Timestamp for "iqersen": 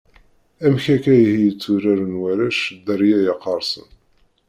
3.33-3.89